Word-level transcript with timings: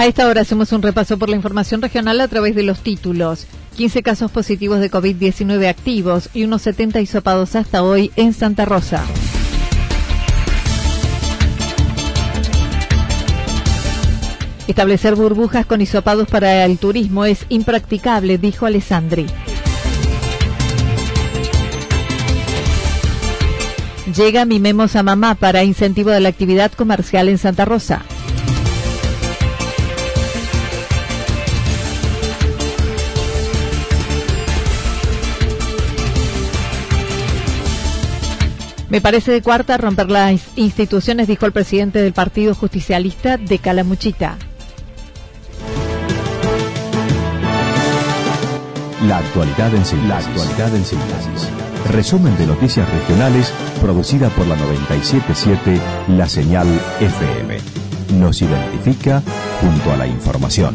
A 0.00 0.06
esta 0.06 0.26
hora 0.28 0.40
hacemos 0.40 0.72
un 0.72 0.80
repaso 0.80 1.18
por 1.18 1.28
la 1.28 1.36
información 1.36 1.82
regional 1.82 2.22
a 2.22 2.28
través 2.28 2.54
de 2.54 2.62
los 2.62 2.80
títulos. 2.80 3.46
15 3.76 4.02
casos 4.02 4.30
positivos 4.30 4.80
de 4.80 4.90
COVID-19 4.90 5.68
activos 5.68 6.30
y 6.32 6.44
unos 6.44 6.62
70 6.62 7.02
hisopados 7.02 7.54
hasta 7.54 7.82
hoy 7.82 8.10
en 8.16 8.32
Santa 8.32 8.64
Rosa. 8.64 9.04
Establecer 14.68 15.16
burbujas 15.16 15.66
con 15.66 15.82
hisopados 15.82 16.28
para 16.28 16.64
el 16.64 16.78
turismo 16.78 17.26
es 17.26 17.44
impracticable, 17.50 18.38
dijo 18.38 18.64
Alessandri. 18.64 19.26
Llega 24.16 24.46
Mimemos 24.46 24.96
a 24.96 25.02
Mamá 25.02 25.34
para 25.34 25.62
incentivo 25.62 26.08
de 26.08 26.20
la 26.20 26.30
actividad 26.30 26.72
comercial 26.72 27.28
en 27.28 27.36
Santa 27.36 27.66
Rosa. 27.66 28.02
Me 38.90 39.00
parece 39.00 39.30
de 39.30 39.40
cuarta 39.40 39.78
romper 39.78 40.10
las 40.10 40.40
instituciones, 40.56 41.28
dijo 41.28 41.46
el 41.46 41.52
presidente 41.52 42.02
del 42.02 42.12
Partido 42.12 42.56
Justicialista 42.56 43.36
de 43.36 43.58
Calamuchita. 43.58 44.36
La 49.06 49.18
actualidad 49.18 49.72
en 49.74 49.84
síntesis. 49.84 50.08
La 50.08 50.18
actualidad 50.18 50.74
en 50.74 50.84
síntesis. 50.84 51.48
Resumen 51.92 52.36
de 52.36 52.46
noticias 52.46 52.88
regionales 52.90 53.52
producida 53.80 54.28
por 54.30 54.46
la 54.48 54.56
977 54.56 55.80
La 56.08 56.28
Señal 56.28 56.66
FM. 57.00 57.58
Nos 58.18 58.42
identifica 58.42 59.22
junto 59.60 59.92
a 59.92 59.96
la 59.96 60.06
información. 60.08 60.74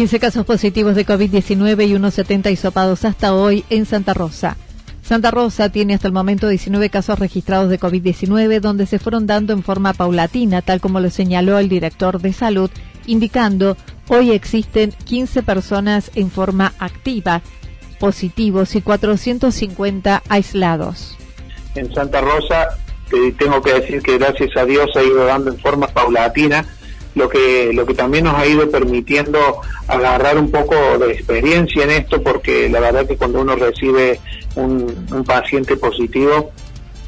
Quince 0.00 0.18
casos 0.18 0.46
positivos 0.46 0.96
de 0.96 1.04
COVID-19 1.04 1.86
y 1.86 1.94
unos 1.94 2.14
70 2.14 2.50
hisopados 2.50 3.04
hasta 3.04 3.34
hoy 3.34 3.66
en 3.68 3.84
Santa 3.84 4.14
Rosa. 4.14 4.56
Santa 5.02 5.30
Rosa 5.30 5.68
tiene 5.68 5.92
hasta 5.92 6.06
el 6.06 6.14
momento 6.14 6.48
19 6.48 6.88
casos 6.88 7.18
registrados 7.18 7.68
de 7.68 7.78
COVID-19 7.78 8.60
donde 8.60 8.86
se 8.86 8.98
fueron 8.98 9.26
dando 9.26 9.52
en 9.52 9.62
forma 9.62 9.92
paulatina, 9.92 10.62
tal 10.62 10.80
como 10.80 11.00
lo 11.00 11.10
señaló 11.10 11.58
el 11.58 11.68
director 11.68 12.18
de 12.18 12.32
salud, 12.32 12.70
indicando 13.04 13.76
hoy 14.08 14.30
existen 14.30 14.94
15 15.04 15.42
personas 15.42 16.10
en 16.14 16.30
forma 16.30 16.72
activa, 16.78 17.42
positivos 17.98 18.74
y 18.76 18.80
450 18.80 20.22
aislados. 20.30 21.18
En 21.74 21.92
Santa 21.92 22.22
Rosa 22.22 22.68
eh, 23.12 23.34
tengo 23.38 23.60
que 23.60 23.74
decir 23.74 24.00
que 24.00 24.16
gracias 24.16 24.56
a 24.56 24.64
Dios 24.64 24.88
ha 24.96 25.02
ido 25.02 25.26
dando 25.26 25.50
en 25.50 25.58
forma 25.58 25.88
paulatina 25.88 26.64
lo 27.14 27.28
que 27.28 27.72
lo 27.72 27.84
que 27.86 27.94
también 27.94 28.24
nos 28.24 28.34
ha 28.34 28.46
ido 28.46 28.70
permitiendo 28.70 29.38
agarrar 29.88 30.38
un 30.38 30.50
poco 30.50 30.74
de 30.98 31.12
experiencia 31.12 31.84
en 31.84 31.90
esto 31.90 32.22
porque 32.22 32.68
la 32.68 32.80
verdad 32.80 33.06
que 33.06 33.16
cuando 33.16 33.40
uno 33.40 33.56
recibe 33.56 34.20
un, 34.56 35.24
paciente 35.26 35.76
positivo 35.76 36.50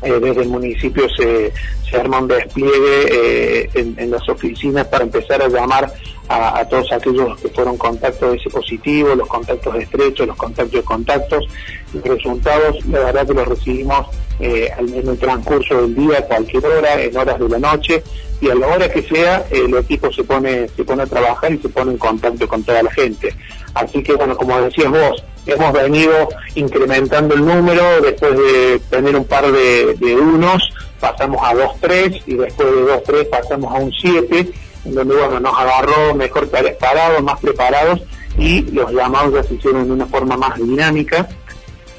eh, 0.02 0.18
desde 0.20 0.42
el 0.42 0.48
municipio 0.48 1.08
se, 1.16 1.52
se 1.92 1.96
arma 2.00 2.20
un 2.20 2.28
despliegue 2.28 3.64
eh, 3.64 3.70
en, 3.74 4.10
las 4.10 4.26
oficinas 4.28 4.86
para 4.86 5.04
empezar 5.04 5.42
a 5.42 5.48
llamar 5.48 5.92
a, 6.28 6.64
todos 6.66 6.90
aquellos 6.92 7.38
que 7.40 7.48
fueron 7.48 7.76
contactos 7.76 8.30
de 8.30 8.36
ese 8.38 8.48
positivo, 8.48 9.14
los 9.14 9.28
contactos 9.28 9.74
estrechos, 9.76 10.26
los 10.26 10.36
contactos 10.36 10.72
de 10.72 10.82
contactos. 10.82 11.44
Los 11.92 12.04
resultados, 12.04 12.84
la 12.86 13.00
verdad 13.00 13.26
que 13.26 13.34
los 13.34 13.48
recibimos 13.48 14.06
eh, 14.40 14.70
en 14.78 15.08
el 15.08 15.19
transcurso 15.19 15.82
del 15.82 15.94
día, 15.94 16.20
a 16.20 16.22
cualquier 16.22 16.64
hora, 16.64 17.02
en 17.02 17.16
horas 17.16 17.38
de 17.38 17.48
la 17.50 17.58
noche, 17.58 18.02
y 18.42 18.50
a 18.50 18.56
la 18.56 18.66
hora 18.66 18.88
que 18.88 19.03
sea, 19.03 19.47
el 19.50 19.72
equipo 19.76 20.12
se 20.12 20.25
pone, 20.25 20.69
se 20.76 20.82
pone 20.82 21.04
a 21.04 21.06
trabajar 21.06 21.53
y 21.53 21.58
se 21.58 21.69
pone 21.69 21.92
en 21.92 21.98
contacto 21.98 22.48
con 22.48 22.64
toda 22.64 22.82
la 22.82 22.91
gente. 22.91 23.32
Así 23.72 24.02
que, 24.02 24.14
bueno, 24.14 24.37
como 24.37 24.61
decías 24.61 24.90
vos, 24.90 25.25
hemos 25.46 25.72
venido 25.72 26.28
incrementando 26.56 27.37
el 27.37 27.46
número, 27.46 28.00
después 28.00 28.37
de 28.37 28.81
tener 28.90 29.14
un 29.14 29.25
par 29.26 29.44
de, 29.50 29.96
unos, 30.20 30.75
pasamos 30.99 31.40
a 31.40 31.55
dos, 31.55 31.70
tres, 31.81 32.20
y 32.26 32.34
después 32.34 32.69
de 32.69 32.82
dos, 32.82 33.02
tres 33.05 33.26
pasamos 33.26 33.72
a 33.72 33.78
un 33.78 33.93
siete, 33.93 34.50
donde, 34.87 35.14
bueno, 35.14 35.38
nos 35.38 35.56
agarró 35.56 36.12
mejor 36.17 36.49
preparados, 36.49 37.22
más 37.22 37.38
preparados, 37.38 38.00
y 38.37 38.62
los 38.72 38.90
llamados 38.93 39.34
ya 39.34 39.44
se 39.44 39.55
hicieron 39.55 39.87
de 39.87 39.93
una 39.93 40.06
forma 40.06 40.37
más 40.37 40.56
dinámica, 40.56 41.28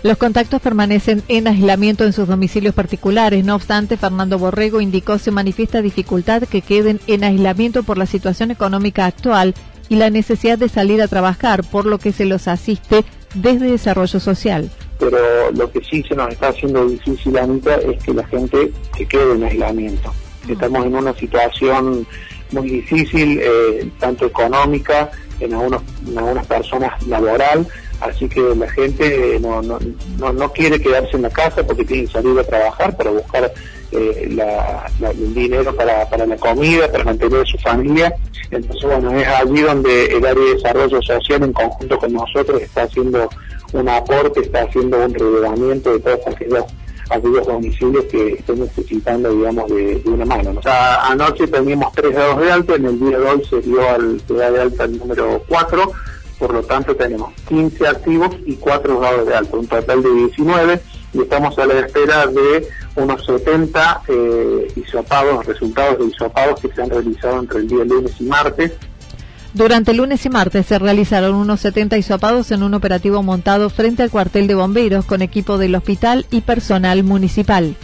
los 0.03 0.17
contactos 0.17 0.61
permanecen 0.61 1.23
en 1.29 1.47
aislamiento 1.47 2.03
en 2.03 2.11
sus 2.11 2.27
domicilios 2.27 2.75
particulares. 2.75 3.45
No 3.45 3.55
obstante, 3.55 3.95
Fernando 3.95 4.37
Borrego 4.37 4.81
indicó 4.81 5.17
se 5.17 5.31
manifiesta 5.31 5.81
dificultad 5.81 6.43
que 6.43 6.61
queden 6.61 6.99
en 7.07 7.23
aislamiento 7.23 7.83
por 7.83 7.97
la 7.97 8.05
situación 8.05 8.51
económica 8.51 9.05
actual 9.05 9.53
y 9.87 9.95
la 9.95 10.09
necesidad 10.09 10.57
de 10.57 10.67
salir 10.67 11.01
a 11.01 11.07
trabajar, 11.07 11.63
por 11.63 11.85
lo 11.85 11.99
que 11.99 12.11
se 12.11 12.25
los 12.25 12.49
asiste 12.49 13.05
desde 13.33 13.71
desarrollo 13.71 14.19
social. 14.19 14.69
Pero 14.99 15.51
lo 15.51 15.71
que 15.71 15.81
sí 15.83 16.03
se 16.03 16.15
nos 16.15 16.29
está 16.33 16.49
haciendo 16.49 16.85
difícil, 16.85 17.37
Anita, 17.37 17.75
es 17.75 18.03
que 18.03 18.13
la 18.13 18.27
gente 18.27 18.73
se 18.97 19.05
quede 19.05 19.33
en 19.33 19.43
aislamiento. 19.43 20.13
Estamos 20.47 20.85
en 20.85 20.95
una 20.95 21.13
situación 21.15 22.05
muy 22.51 22.69
difícil, 22.69 23.39
eh, 23.41 23.89
tanto 23.99 24.25
económica, 24.25 25.09
en, 25.39 25.53
algunos, 25.53 25.81
en 26.07 26.17
algunas 26.17 26.45
personas 26.45 27.07
laboral, 27.07 27.67
así 28.01 28.27
que 28.27 28.41
la 28.41 28.69
gente 28.69 29.39
no, 29.39 29.61
no, 29.61 29.79
no, 30.33 30.51
quiere 30.51 30.79
quedarse 30.79 31.15
en 31.15 31.23
la 31.23 31.29
casa 31.29 31.65
porque 31.65 31.85
tiene 31.85 32.05
que 32.05 32.11
salir 32.11 32.37
a 32.39 32.43
trabajar 32.43 32.95
para 32.97 33.11
buscar 33.11 33.53
eh, 33.91 34.37
el 35.01 35.33
dinero 35.33 35.75
para, 35.75 36.09
para 36.09 36.25
la 36.25 36.35
comida, 36.37 36.91
para 36.91 37.03
mantener 37.03 37.41
a 37.41 37.45
su 37.45 37.57
familia. 37.57 38.15
Entonces, 38.51 38.83
bueno, 38.83 39.17
es 39.17 39.27
allí 39.27 39.61
donde 39.61 40.05
el 40.05 40.25
área 40.25 40.43
de 40.43 40.53
desarrollo 40.55 41.01
social 41.01 41.43
en 41.43 41.53
conjunto 41.53 41.97
con 41.97 42.13
nosotros 42.13 42.61
está 42.61 42.83
haciendo 42.83 43.29
un 43.73 43.89
aporte, 43.89 44.41
está 44.41 44.63
haciendo 44.63 44.97
un 45.03 45.13
relevamiento 45.13 45.93
de 45.93 45.99
todas 45.99 46.27
aquellas 46.27 46.65
aquellos 47.09 47.45
domicilios 47.45 48.05
que 48.05 48.33
estén 48.33 48.59
necesitando, 48.59 49.31
digamos, 49.31 49.69
de, 49.69 50.01
una 50.05 50.25
mano. 50.25 50.59
Anoche 50.65 51.47
teníamos 51.47 51.93
tres 51.93 52.15
dados 52.15 52.39
de 52.39 52.51
alta, 52.51 52.75
en 52.75 52.85
el 52.85 52.99
día 52.99 53.19
de 53.19 53.25
hoy 53.29 53.43
se 53.49 53.61
dio 53.61 53.89
al 53.89 54.25
de 54.25 54.61
alta 54.61 54.85
el 54.85 54.97
número 54.97 55.43
4, 55.47 55.91
por 56.43 56.53
lo 56.53 56.61
tanto 56.61 56.93
tenemos 56.93 57.33
15 57.47 57.87
activos 57.87 58.35
y 58.45 58.55
4 58.55 58.99
dados 58.99 59.25
de 59.25 59.33
alta, 59.33 59.55
un 59.55 59.65
total 59.65 60.03
de 60.03 60.13
19 60.13 60.81
y 61.13 61.21
estamos 61.21 61.57
a 61.57 61.65
la 61.65 61.79
espera 61.79 62.27
de 62.27 62.67
unos 62.97 63.25
70 63.25 64.01
eh, 64.09 64.67
hisopados, 64.75 65.45
resultados 65.45 65.99
de 65.99 66.05
hisopados 66.07 66.59
que 66.59 66.67
se 66.67 66.81
han 66.81 66.89
realizado 66.89 67.39
entre 67.39 67.59
el 67.59 67.69
día 67.69 67.85
lunes 67.85 68.19
y 68.19 68.23
martes 68.25 68.73
durante 69.53 69.93
lunes 69.93 70.25
y 70.25 70.29
martes 70.29 70.65
se 70.65 70.79
realizaron 70.79 71.35
unos 71.35 71.61
70 71.61 71.97
hisopados 71.97 72.51
en 72.51 72.61
un 72.61 72.73
operativo 72.73 73.23
montado 73.23 73.69
frente 73.69 74.03
al 74.03 74.11
cuartel 74.11 74.45
de 74.47 74.55
bomberos 74.55 75.05
con 75.05 75.21
equipo 75.21 75.57
del 75.57 75.75
hospital 75.75 76.25
y 76.29 76.41
personal 76.41 77.03
municipal. 77.03 77.77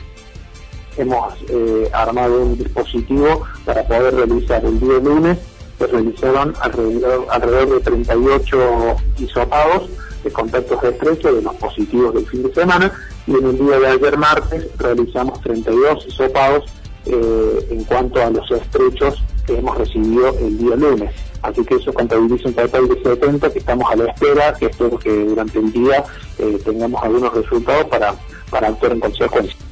Hemos 0.98 1.34
eh, 1.48 1.90
armado 1.94 2.42
un 2.44 2.58
dispositivo 2.58 3.46
para 3.64 3.84
poder 3.88 4.16
realizar 4.16 4.66
el 4.66 4.82
día 4.82 4.98
lunes. 4.98 5.38
Se 5.80 5.88
realizaron 5.88 6.54
alrededor, 6.60 7.26
alrededor 7.30 7.70
de 7.70 7.80
38 7.80 8.96
hisopados 9.18 9.90
de 10.24 10.32
contactos 10.32 10.84
estrechos 10.84 11.36
de 11.36 11.42
los 11.42 11.56
positivos 11.56 12.14
del 12.14 12.28
fin 12.28 12.44
de 12.44 12.54
semana 12.54 12.92
y 13.26 13.32
en 13.32 13.46
el 13.46 13.58
día 13.58 13.80
de 13.80 13.88
ayer 13.88 14.18
martes 14.18 14.68
realizamos 14.78 15.40
32 15.42 16.06
hisopados 16.08 16.66
eh, 17.06 17.68
en 17.70 17.84
cuanto 17.86 18.22
a 18.22 18.30
los 18.30 18.52
estrechos 18.52 19.24
que 19.46 19.58
hemos 19.58 19.78
recibido 19.78 20.38
el 20.40 20.58
día 20.58 20.76
lunes. 20.76 21.12
Así 21.42 21.64
que 21.64 21.76
eso 21.76 21.94
contabiliza 21.94 22.50
un 22.50 22.54
total 22.54 22.88
de 22.90 23.02
70 23.02 23.54
que 23.54 23.60
estamos 23.60 23.90
a 23.90 23.96
la 23.96 24.12
espera, 24.12 24.54
que 24.54 24.66
espero 24.66 25.00
que 25.00 25.10
durante 25.10 25.60
el 25.60 25.72
día 25.72 26.04
eh, 26.38 26.60
tengamos 26.66 27.02
algunos 27.02 27.34
resultados 27.34 27.86
para, 27.86 28.14
para 28.52 28.68
actuar 28.68 28.92
en 28.92 29.00
consecuencia. 29.00 29.69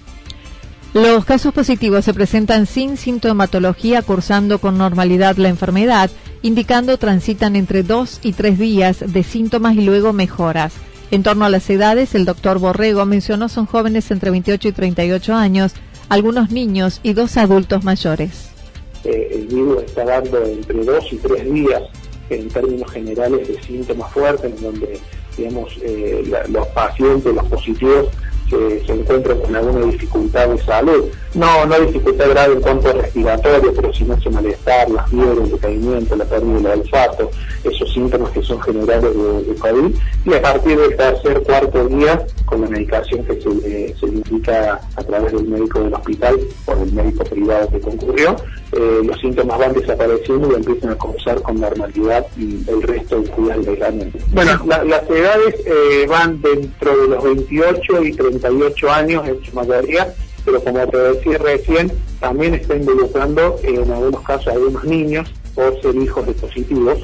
Los 0.98 1.26
casos 1.26 1.54
positivos 1.54 2.06
se 2.06 2.14
presentan 2.14 2.66
sin 2.66 2.98
sintomatología, 2.98 4.02
cursando 4.02 4.60
con 4.60 4.78
normalidad 4.78 5.38
la 5.38 5.50
enfermedad, 5.50 6.10
indicando 6.42 6.98
transitan 6.98 7.56
entre 7.56 7.84
dos 7.84 8.20
y 8.24 8.34
tres 8.34 8.58
días 8.58 9.04
de 9.06 9.24
síntomas 9.24 9.76
y 9.76 9.82
luego 9.82 10.12
mejoras. 10.12 10.74
En 11.12 11.24
torno 11.24 11.46
a 11.46 11.50
las 11.50 11.70
edades, 11.70 12.16
el 12.16 12.26
doctor 12.26 12.60
Borrego 12.60 13.06
mencionó 13.06 13.48
son 13.48 13.68
jóvenes 13.68 14.10
entre 14.12 14.32
28 14.32 14.70
y 14.70 14.72
38 14.72 15.36
años, 15.36 15.74
algunos 16.10 16.52
niños 16.52 17.00
y 17.04 17.14
dos 17.14 17.38
adultos 17.38 17.84
mayores 17.84 18.50
el 19.04 19.48
virus 19.48 19.84
está 19.84 20.06
dando 20.06 20.44
entre 20.44 20.84
dos 20.84 21.06
y 21.12 21.18
tres 21.18 21.54
días 21.54 21.84
en 22.30 22.48
términos 22.50 22.92
generales 22.92 23.48
de 23.48 23.62
síntomas 23.64 24.12
fuertes, 24.12 24.52
en 24.52 24.62
donde 24.62 25.00
digamos, 25.38 25.78
eh, 25.82 26.24
los 26.50 26.68
pacientes, 26.70 27.34
los 27.34 27.46
positivos, 27.46 28.08
se, 28.50 28.86
se, 28.86 29.04
con 29.04 29.56
alguna 29.56 29.86
dificultad 29.86 30.50
de 30.50 30.58
salud. 30.64 31.06
No, 31.34 31.66
no 31.66 31.80
dificultad 31.80 32.30
grave 32.30 32.54
en 32.54 32.62
cuanto 32.62 32.90
a 32.90 32.94
respiratorio, 32.94 33.74
pero 33.74 33.94
sí 33.94 34.04
mucho 34.06 34.32
malestar, 34.32 34.90
la 34.90 35.06
fiebre, 35.08 35.44
el 35.44 35.52
decaimiento, 35.52 36.16
la 36.16 36.26
pérdida 36.26 36.70
del 36.70 36.82
olfato, 36.82 37.30
esos 37.64 37.94
síntomas 37.94 38.32
que 38.32 38.42
son 38.42 38.62
generales 38.62 39.14
de, 39.14 39.56
COVID. 39.56 39.96
Y 40.26 40.34
a 40.34 40.42
partir 40.42 40.78
del 40.78 40.96
tercer, 40.96 41.44
cuarto 41.44 41.88
día, 41.88 42.26
con 42.46 42.62
la 42.62 42.68
medicación 42.68 43.24
que 43.26 43.40
se, 43.42 43.96
se 44.00 44.06
indica 44.06 44.80
a 44.96 45.04
través 45.04 45.34
del 45.34 45.48
médico 45.48 45.82
del 45.82 45.94
hospital 45.94 46.40
o 46.66 46.76
del 46.76 46.94
médico 46.94 47.24
privado 47.26 47.70
que 47.70 47.80
concurrió, 47.82 48.36
eh, 48.74 49.02
los 49.02 49.18
síntomas 49.22 49.60
van 49.60 49.74
desapareciendo 49.74 50.52
y 50.52 50.56
empiezan 50.56 50.90
a 50.90 50.96
comenzar 50.96 51.42
con 51.42 51.60
normalidad 51.60 52.26
y 52.36 52.70
el 52.70 52.82
resto 52.82 53.22
de 53.22 53.30
del 53.30 53.70
aislamiento. 53.70 54.18
Bueno, 54.34 54.66
las 54.66 55.10
edades 55.10 55.56
eh, 55.66 56.06
van 56.08 56.42
dentro 56.42 56.98
de 56.98 57.08
los 57.08 57.24
28 57.24 58.04
y 58.04 58.14
38 58.14 58.92
años 58.92 59.28
en 59.28 59.42
su 59.44 59.56
mayoría, 59.56 60.14
pero 60.44 60.62
como 60.62 60.86
te 60.86 60.98
decía 60.98 61.38
recién, 61.38 61.92
también 62.20 62.56
está 62.56 62.76
involucrando 62.76 63.58
en 63.64 63.90
algunos 63.90 64.22
casos 64.24 64.48
a 64.48 64.52
algunos 64.52 64.84
niños 64.84 65.32
por 65.56 65.82
ser 65.82 65.96
hijos 65.96 66.28
de 66.28 66.34
positivos. 66.34 67.00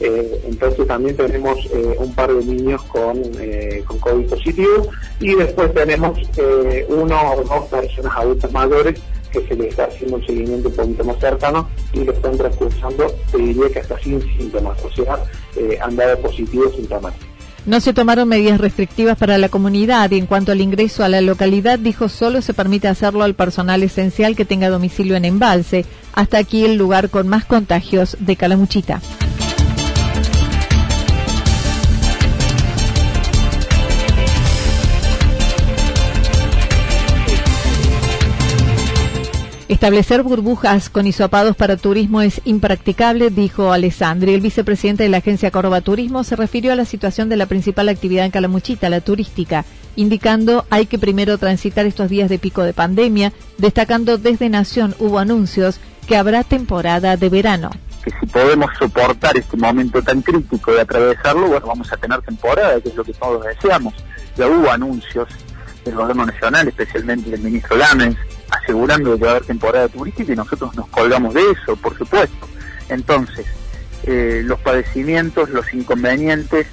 Eh, 0.00 0.40
entonces 0.46 0.86
también 0.86 1.14
tenemos 1.14 1.58
un 1.98 2.14
par 2.14 2.32
de 2.32 2.44
niños 2.44 2.82
con, 2.84 3.22
con 3.86 3.98
COVID 3.98 4.30
positivo 4.30 4.88
y 5.20 5.34
después 5.34 5.72
tenemos 5.74 6.18
uno 6.88 7.34
o 7.34 7.44
dos 7.44 7.68
personas 7.68 8.16
adultas 8.16 8.50
mayores 8.50 9.00
que 9.32 9.46
se 9.46 9.54
le 9.56 9.68
está 9.68 9.84
haciendo 9.84 10.16
un 10.16 10.26
seguimiento 10.26 10.68
un 10.68 10.76
poquito 10.76 11.04
más 11.04 11.18
cercano 11.18 11.68
y 11.92 12.04
lo 12.04 12.12
están 12.12 12.36
transcursando, 12.36 13.06
te 13.30 13.38
diría 13.38 13.68
que 13.72 13.80
hasta 13.80 13.98
sin 14.00 14.20
síntomas, 14.38 14.78
o 14.84 14.90
sea, 14.92 15.18
eh, 15.56 15.78
han 15.80 15.96
dado 15.96 16.18
positivo 16.18 16.70
sintomático. 16.70 17.32
No 17.64 17.80
se 17.80 17.92
tomaron 17.92 18.28
medidas 18.28 18.60
restrictivas 18.60 19.16
para 19.16 19.38
la 19.38 19.48
comunidad 19.48 20.10
y 20.10 20.18
en 20.18 20.26
cuanto 20.26 20.50
al 20.50 20.60
ingreso 20.60 21.04
a 21.04 21.08
la 21.08 21.20
localidad 21.20 21.78
dijo 21.78 22.08
solo 22.08 22.42
se 22.42 22.54
permite 22.54 22.88
hacerlo 22.88 23.22
al 23.22 23.34
personal 23.34 23.84
esencial 23.84 24.34
que 24.34 24.44
tenga 24.44 24.68
domicilio 24.68 25.14
en 25.14 25.24
embalse. 25.24 25.84
Hasta 26.12 26.38
aquí 26.38 26.64
el 26.64 26.74
lugar 26.74 27.08
con 27.08 27.28
más 27.28 27.44
contagios 27.44 28.16
de 28.18 28.34
Calamuchita. 28.34 29.00
Establecer 39.72 40.22
burbujas 40.22 40.90
con 40.90 41.06
isopados 41.06 41.56
para 41.56 41.78
turismo 41.78 42.20
es 42.20 42.42
impracticable, 42.44 43.30
dijo 43.30 43.72
Alessandri. 43.72 44.34
El 44.34 44.42
vicepresidente 44.42 45.04
de 45.04 45.08
la 45.08 45.16
agencia 45.16 45.50
Córdoba 45.50 45.80
Turismo 45.80 46.24
se 46.24 46.36
refirió 46.36 46.74
a 46.74 46.76
la 46.76 46.84
situación 46.84 47.30
de 47.30 47.38
la 47.38 47.46
principal 47.46 47.88
actividad 47.88 48.26
en 48.26 48.32
Calamuchita, 48.32 48.90
la 48.90 49.00
turística, 49.00 49.64
indicando 49.96 50.66
hay 50.68 50.84
que 50.84 50.98
primero 50.98 51.38
transitar 51.38 51.86
estos 51.86 52.10
días 52.10 52.28
de 52.28 52.38
pico 52.38 52.64
de 52.64 52.74
pandemia, 52.74 53.32
destacando 53.56 54.18
desde 54.18 54.50
Nación 54.50 54.94
hubo 54.98 55.18
anuncios 55.18 55.80
que 56.06 56.18
habrá 56.18 56.44
temporada 56.44 57.16
de 57.16 57.30
verano. 57.30 57.70
Que 58.04 58.10
si 58.20 58.26
podemos 58.26 58.70
soportar 58.78 59.38
este 59.38 59.56
momento 59.56 60.02
tan 60.02 60.20
crítico 60.20 60.72
de 60.72 60.82
atravesarlo, 60.82 61.48
bueno, 61.48 61.66
vamos 61.66 61.90
a 61.90 61.96
tener 61.96 62.20
temporada, 62.20 62.78
que 62.78 62.90
es 62.90 62.94
lo 62.94 63.04
que 63.04 63.14
todos 63.14 63.42
deseamos. 63.46 63.94
Ya 64.36 64.46
hubo 64.48 64.70
anuncios 64.70 65.28
del 65.82 65.94
gobierno 65.94 66.26
nacional, 66.26 66.68
especialmente 66.68 67.30
del 67.30 67.40
ministro 67.40 67.78
Gámez, 67.78 68.18
asegurando 68.52 69.16
que 69.16 69.24
va 69.24 69.28
a 69.28 69.30
haber 69.32 69.46
temporada 69.46 69.88
turística 69.88 70.32
y 70.32 70.36
nosotros 70.36 70.74
nos 70.76 70.88
colgamos 70.88 71.34
de 71.34 71.42
eso, 71.50 71.76
por 71.76 71.96
supuesto. 71.96 72.48
Entonces, 72.88 73.46
eh, 74.04 74.42
los 74.44 74.58
padecimientos, 74.60 75.50
los 75.50 75.72
inconvenientes, 75.72 76.66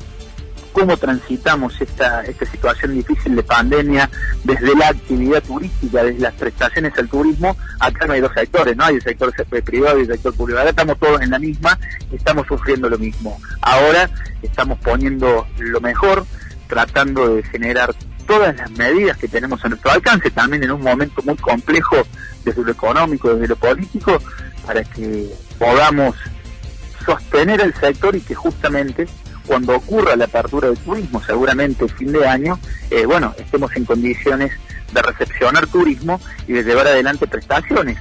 cómo 0.71 0.97
transitamos 0.97 1.79
esta, 1.81 2.23
esta 2.23 2.45
situación 2.45 2.93
difícil 2.93 3.35
de 3.35 3.43
pandemia 3.43 4.09
desde 4.43 4.75
la 4.75 4.89
actividad 4.89 5.43
turística, 5.43 6.03
desde 6.03 6.19
las 6.19 6.33
prestaciones 6.33 6.93
al 6.97 7.09
turismo, 7.09 7.55
acá 7.79 8.05
no 8.05 8.13
hay 8.13 8.21
dos 8.21 8.31
sectores, 8.33 8.75
no 8.75 8.85
hay 8.85 8.95
el 8.95 9.01
sector 9.01 9.33
privado 9.63 9.99
y 9.99 10.01
el 10.01 10.07
sector 10.07 10.33
público, 10.33 10.59
acá 10.59 10.69
estamos 10.69 10.97
todos 10.99 11.21
en 11.21 11.31
la 11.31 11.39
misma, 11.39 11.77
estamos 12.11 12.47
sufriendo 12.47 12.89
lo 12.89 12.97
mismo. 12.97 13.39
Ahora 13.61 14.09
estamos 14.41 14.79
poniendo 14.79 15.47
lo 15.57 15.81
mejor, 15.81 16.25
tratando 16.67 17.35
de 17.35 17.43
generar 17.43 17.93
todas 18.29 18.55
las 18.55 18.69
medidas 18.71 19.17
que 19.17 19.27
tenemos 19.27 19.65
a 19.65 19.69
nuestro 19.69 19.89
alcance, 19.89 20.29
también 20.29 20.63
en 20.63 20.69
un 20.69 20.83
momento 20.83 21.19
muy 21.25 21.35
complejo 21.37 21.95
desde 22.45 22.63
lo 22.63 22.71
económico, 22.71 23.33
desde 23.33 23.47
lo 23.47 23.55
político, 23.55 24.19
para 24.67 24.83
que 24.83 25.33
podamos 25.57 26.15
sostener 27.03 27.59
el 27.59 27.73
sector 27.73 28.15
y 28.15 28.21
que 28.21 28.35
justamente 28.35 29.07
cuando 29.47 29.75
ocurra 29.75 30.15
la 30.15 30.25
apertura 30.25 30.67
del 30.67 30.77
turismo, 30.77 31.23
seguramente 31.23 31.87
fin 31.87 32.11
de 32.11 32.27
año, 32.27 32.59
eh, 32.91 33.07
bueno, 33.07 33.33
estemos 33.39 33.75
en 33.75 33.85
condiciones 33.85 34.51
de 34.93 35.01
recepcionar 35.01 35.65
turismo 35.65 36.21
y 36.47 36.53
de 36.53 36.63
llevar 36.63 36.85
adelante 36.85 37.25
prestaciones. 37.25 37.97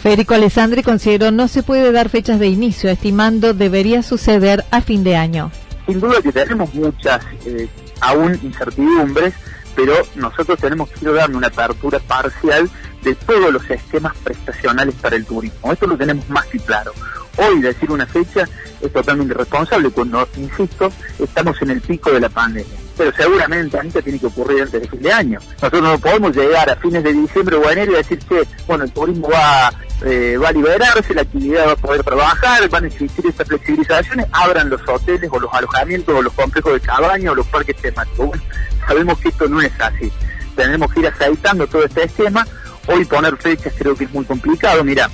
Federico 0.00 0.34
Alessandri 0.34 0.84
consideró 0.84 1.32
no 1.32 1.48
se 1.48 1.64
puede 1.64 1.90
dar 1.90 2.10
fechas 2.10 2.38
de 2.38 2.46
inicio, 2.46 2.90
estimando 2.90 3.54
debería 3.54 4.04
suceder 4.04 4.64
a 4.70 4.82
fin 4.82 5.02
de 5.02 5.16
año. 5.16 5.50
Sin 5.86 5.98
duda 5.98 6.22
que 6.22 6.30
tenemos 6.30 6.72
muchas 6.74 7.24
eh, 7.44 7.68
aún 8.00 8.38
incertidumbres, 8.42 9.34
pero 9.74 9.94
nosotros 10.14 10.58
tenemos 10.58 10.90
que 10.90 11.04
ir 11.04 11.10
una 11.32 11.48
apertura 11.48 11.98
parcial 12.00 12.68
de 13.02 13.14
todos 13.14 13.52
los 13.52 13.68
esquemas 13.70 14.16
prestacionales 14.22 14.94
para 14.96 15.16
el 15.16 15.26
turismo. 15.26 15.72
Esto 15.72 15.86
lo 15.86 15.96
tenemos 15.96 16.28
más 16.28 16.46
que 16.46 16.58
claro. 16.58 16.92
Hoy 17.36 17.60
decir 17.60 17.90
una 17.90 18.06
fecha 18.06 18.48
es 18.80 18.92
totalmente 18.92 19.34
irresponsable 19.34 19.90
cuando, 19.90 20.28
insisto, 20.36 20.90
estamos 21.18 21.60
en 21.62 21.70
el 21.70 21.80
pico 21.80 22.10
de 22.10 22.20
la 22.20 22.28
pandemia. 22.28 22.83
Pero 22.96 23.12
seguramente 23.16 23.78
Anita 23.78 24.00
tiene 24.02 24.18
que 24.18 24.26
ocurrir 24.26 24.62
antes 24.62 24.80
de 24.80 24.88
fin 24.88 25.02
de 25.02 25.12
año. 25.12 25.40
Nosotros 25.54 25.82
no 25.82 25.98
podemos 25.98 26.36
llegar 26.36 26.70
a 26.70 26.76
fines 26.76 27.02
de 27.02 27.12
diciembre 27.12 27.56
o 27.56 27.70
enero 27.70 27.92
y 27.92 27.96
decir 27.96 28.18
que, 28.20 28.44
bueno, 28.66 28.84
el 28.84 28.92
turismo 28.92 29.28
va 29.28 29.72
eh, 30.02 30.36
va 30.36 30.48
a 30.48 30.52
liberarse, 30.52 31.14
la 31.14 31.22
actividad 31.22 31.68
va 31.68 31.72
a 31.72 31.76
poder 31.76 32.02
trabajar, 32.02 32.68
van 32.68 32.84
a 32.84 32.86
existir 32.88 33.26
estas 33.26 33.48
flexibilizaciones, 33.48 34.26
abran 34.32 34.68
los 34.68 34.80
hoteles 34.86 35.30
o 35.32 35.40
los 35.40 35.52
alojamientos 35.54 36.14
o 36.14 36.20
los 36.20 36.32
complejos 36.32 36.74
de 36.74 36.80
cabaña 36.80 37.32
o 37.32 37.34
los 37.34 37.46
parques 37.46 37.76
temáticos. 37.76 38.38
sabemos 38.86 39.18
que 39.18 39.28
esto 39.28 39.48
no 39.48 39.62
es 39.62 39.72
así. 39.80 40.12
Tenemos 40.56 40.92
que 40.92 41.00
ir 41.00 41.06
aceitando 41.06 41.66
todo 41.66 41.84
este 41.84 42.04
esquema. 42.04 42.46
Hoy 42.86 43.04
poner 43.06 43.36
fechas 43.36 43.72
creo 43.78 43.94
que 43.94 44.04
es 44.04 44.12
muy 44.12 44.24
complicado. 44.24 44.84
Mira, 44.84 45.08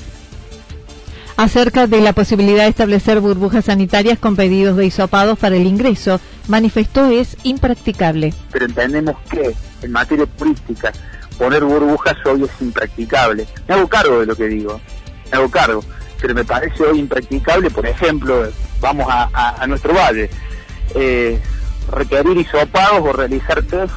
acerca 1.37 1.87
de 1.87 2.00
la 2.00 2.12
posibilidad 2.12 2.64
de 2.64 2.70
establecer 2.70 3.20
burbujas 3.20 3.66
sanitarias 3.66 4.18
con 4.18 4.34
pedidos 4.34 4.76
de 4.76 4.87
hisopados 4.87 5.38
para 5.38 5.56
el 5.56 5.66
ingreso, 5.66 6.20
manifestó 6.50 7.07
es 7.07 7.37
impracticable. 7.45 8.35
Pero 8.52 8.66
entendemos 8.66 9.16
que 9.30 9.54
en 9.83 9.92
materia 9.92 10.26
turística 10.26 10.92
poner 11.38 11.64
burbujas 11.64 12.16
hoy 12.26 12.45
es 12.45 12.50
impracticable. 12.61 13.47
Me 13.66 13.75
hago 13.75 13.88
cargo 13.88 14.21
de 14.21 14.26
lo 14.26 14.37
que 14.37 14.49
digo, 14.49 14.80
me 15.30 15.38
hago 15.38 15.50
cargo, 15.50 15.83
pero 16.21 16.35
me 16.35 16.45
parece 16.45 16.83
hoy 16.83 16.99
impracticable, 16.99 17.71
por 17.71 17.87
ejemplo, 17.87 18.50
vamos 18.80 19.07
a, 19.09 19.64
nuestro 19.66 19.95
valle, 19.95 20.28
eh, 20.95 21.40
requerir 21.92 22.37
hisopados 22.37 23.00
o 23.00 23.12
realizar 23.12 23.62
test 23.62 23.95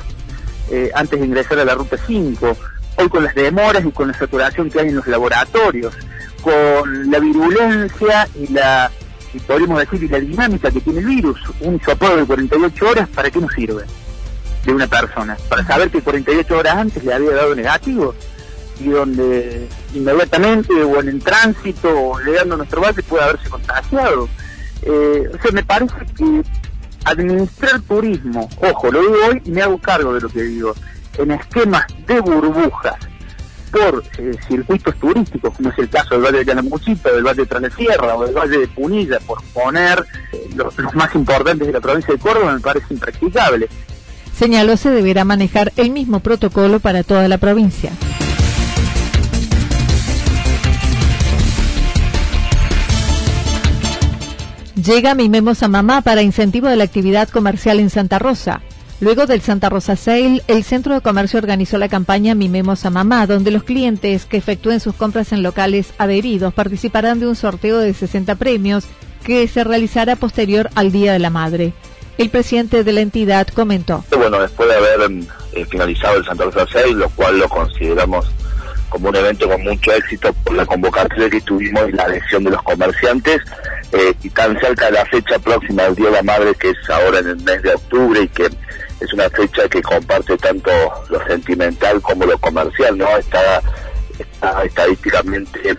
eh, 0.71 0.91
antes 0.95 1.19
de 1.19 1.25
ingresar 1.25 1.59
a 1.59 1.65
la 1.65 1.75
ruta 1.75 1.97
5, 1.97 2.57
hoy 2.97 3.09
con 3.09 3.23
las 3.23 3.35
demoras 3.35 3.83
y 3.83 3.91
con 3.91 4.07
la 4.07 4.13
saturación 4.13 4.69
que 4.69 4.79
hay 4.79 4.89
en 4.89 4.95
los 4.95 5.07
laboratorios, 5.07 5.93
con 6.41 7.11
la 7.11 7.19
virulencia 7.19 8.27
y 8.35 8.53
la, 8.53 8.91
y 9.33 9.39
podríamos 9.39 9.79
decir, 9.79 10.03
y 10.03 10.07
la 10.07 10.19
dinámica 10.19 10.71
que 10.71 10.81
tiene 10.81 10.99
el 10.99 11.05
virus, 11.05 11.39
un 11.61 11.75
hisopado 11.75 12.17
de 12.17 12.25
48 12.25 12.89
horas, 12.89 13.09
¿para 13.09 13.31
qué 13.31 13.39
nos 13.39 13.51
sirve? 13.53 13.83
de 14.65 14.73
una 14.73 14.87
persona, 14.87 15.37
para 15.49 15.65
saber 15.65 15.89
que 15.89 16.01
48 16.01 16.57
horas 16.57 16.75
antes 16.75 17.03
le 17.03 17.13
había 17.13 17.31
dado 17.31 17.55
negativo 17.55 18.15
y 18.79 18.89
donde 18.89 19.67
inmediatamente 19.93 20.73
o 20.83 20.99
en 20.99 21.09
el 21.09 21.23
tránsito 21.23 21.89
o 21.89 22.19
llegando 22.19 22.55
a 22.55 22.57
nuestro 22.57 22.81
base 22.81 23.03
puede 23.03 23.23
haberse 23.23 23.49
contagiado. 23.49 24.29
Eh, 24.81 25.29
o 25.33 25.41
sea, 25.41 25.51
me 25.51 25.63
parece 25.63 25.93
que 26.17 26.43
administrar 27.05 27.81
turismo, 27.81 28.49
ojo, 28.61 28.91
lo 28.91 29.01
digo 29.01 29.15
hoy 29.29 29.41
y 29.45 29.51
me 29.51 29.61
hago 29.61 29.77
cargo 29.77 30.13
de 30.13 30.21
lo 30.21 30.29
que 30.29 30.43
digo, 30.43 30.73
en 31.17 31.31
esquemas 31.31 31.85
de 32.07 32.19
burbujas 32.21 32.95
por 33.73 34.03
eh, 34.19 34.35
circuitos 34.47 34.95
turísticos, 34.99 35.53
como 35.55 35.69
es 35.69 35.79
el 35.79 35.89
caso 35.89 36.13
del 36.13 36.23
Valle 36.23 36.37
de 36.39 36.45
Canamuchita, 36.45 37.11
del 37.11 37.23
Valle 37.23 37.41
de 37.41 37.47
Tranesierra 37.47 38.15
o 38.15 38.25
del 38.25 38.35
Valle 38.35 38.59
de 38.59 38.67
Punilla, 38.67 39.19
por 39.25 39.43
poner 39.45 40.05
eh, 40.31 40.49
los, 40.55 40.77
los, 40.77 40.93
más 40.93 41.13
importantes 41.15 41.65
de 41.65 41.73
la 41.73 41.81
provincia 41.81 42.13
de 42.13 42.19
Córdoba, 42.19 42.53
me 42.53 42.59
parece 42.59 42.93
impracticable. 42.93 43.67
Señaló 44.37 44.77
se 44.77 44.91
deberá 44.91 45.25
manejar 45.25 45.73
el 45.75 45.89
mismo 45.89 46.19
protocolo 46.19 46.79
para 46.79 47.03
toda 47.03 47.27
la 47.27 47.39
provincia. 47.39 47.91
Llega 54.75 55.15
Mimemos 55.15 55.63
a 55.63 55.67
Mamá 55.67 56.01
para 56.01 56.21
incentivo 56.21 56.67
de 56.67 56.75
la 56.75 56.83
actividad 56.83 57.29
comercial 57.29 57.79
en 57.79 57.89
Santa 57.89 58.19
Rosa. 58.19 58.61
Luego 59.03 59.25
del 59.25 59.41
Santa 59.41 59.67
Rosa 59.67 59.97
Sale, 59.97 60.41
el 60.47 60.63
Centro 60.63 60.93
de 60.93 61.01
Comercio 61.01 61.37
organizó 61.37 61.77
la 61.77 61.89
campaña 61.89 62.35
Mimemos 62.35 62.85
a 62.85 62.89
Mamá, 62.89 63.27
donde 63.27 63.51
los 63.51 63.63
clientes 63.63 64.25
que 64.25 64.37
efectúen 64.37 64.79
sus 64.79 64.95
compras 64.95 65.33
en 65.33 65.43
locales 65.43 65.93
adheridos 65.97 66.53
participarán 66.53 67.19
de 67.19 67.27
un 67.27 67.35
sorteo 67.35 67.79
de 67.79 67.93
60 67.93 68.35
premios 68.35 68.85
que 69.25 69.45
se 69.49 69.65
realizará 69.65 70.15
posterior 70.15 70.69
al 70.75 70.93
Día 70.93 71.11
de 71.11 71.19
la 71.19 71.29
Madre. 71.29 71.73
El 72.17 72.29
presidente 72.29 72.85
de 72.85 72.93
la 72.93 73.01
entidad 73.01 73.45
comentó. 73.49 74.05
Bueno, 74.17 74.39
después 74.39 74.69
de 74.69 74.75
haber 74.75 75.11
eh, 75.51 75.65
finalizado 75.65 76.19
el 76.19 76.23
Santa 76.23 76.45
Rosa 76.45 76.65
6, 76.71 76.95
lo 76.95 77.09
cual 77.09 77.39
lo 77.39 77.49
consideramos 77.49 78.31
como 78.87 79.09
un 79.09 79.15
evento 79.17 79.49
con 79.49 79.61
mucho 79.63 79.91
éxito 79.91 80.31
por 80.45 80.53
la 80.53 80.65
convocatoria 80.65 81.29
que 81.29 81.41
tuvimos 81.41 81.89
y 81.89 81.91
la 81.91 82.03
adhesión 82.03 82.45
de 82.45 82.51
los 82.51 82.63
comerciantes, 82.63 83.41
eh, 83.91 84.13
y 84.23 84.29
tan 84.29 84.57
cerca 84.61 84.85
de 84.85 84.93
la 84.93 85.05
fecha 85.07 85.37
próxima 85.39 85.83
del 85.83 85.95
Día 85.95 86.05
de 86.05 86.11
la 86.13 86.23
Madre, 86.23 86.55
que 86.55 86.69
es 86.69 86.89
ahora 86.89 87.19
en 87.19 87.27
el 87.27 87.35
mes 87.43 87.61
de 87.63 87.73
octubre 87.73 88.21
y 88.21 88.27
que 88.29 88.49
es 89.03 89.13
una 89.13 89.29
fecha 89.29 89.67
que 89.67 89.81
comparte 89.81 90.37
tanto 90.37 90.71
lo 91.09 91.25
sentimental 91.25 92.01
como 92.01 92.25
lo 92.25 92.37
comercial, 92.37 92.97
¿no? 92.97 93.17
Está, 93.17 93.61
está 94.17 94.63
estadísticamente 94.63 95.77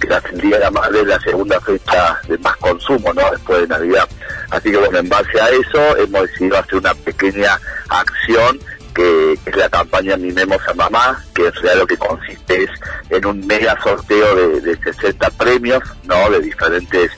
que 0.00 0.08
el 0.32 0.40
Día 0.40 0.56
de 0.58 0.64
la 0.64 0.70
Madre 0.70 1.04
la 1.04 1.20
segunda 1.20 1.60
fecha 1.60 2.20
de 2.28 2.36
más 2.38 2.56
consumo, 2.56 3.12
¿no? 3.14 3.22
Después 3.30 3.60
de 3.60 3.68
Navidad. 3.68 4.08
Así 4.50 4.70
que 4.70 4.76
bueno, 4.76 4.98
en 4.98 5.08
base 5.08 5.40
a 5.40 5.48
eso 5.50 5.96
hemos 5.96 6.22
decidido 6.22 6.58
hacer 6.58 6.76
una 6.76 6.94
pequeña 6.94 7.58
acción 7.88 8.58
que 8.94 9.38
es 9.46 9.56
la 9.56 9.70
campaña 9.70 10.16
Mimemos 10.16 10.58
a 10.68 10.74
Mamá, 10.74 11.24
que 11.34 11.46
en 11.46 11.52
realidad 11.54 11.76
lo 11.76 11.86
que 11.86 11.96
consiste 11.96 12.64
es 12.64 12.70
en 13.10 13.24
un 13.24 13.46
mega 13.46 13.78
sorteo 13.82 14.36
de, 14.36 14.60
de 14.60 14.76
60 14.76 15.30
premios, 15.30 15.82
¿no? 16.04 16.30
De 16.30 16.40
diferentes 16.40 17.10